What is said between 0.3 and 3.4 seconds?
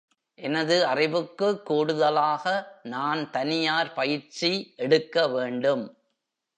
எனது அறிவுக்கு கூடுதலாக நான்